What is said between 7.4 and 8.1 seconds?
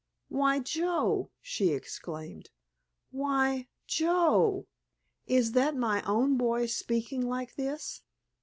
this?